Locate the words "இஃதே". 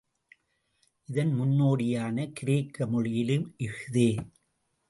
3.59-4.09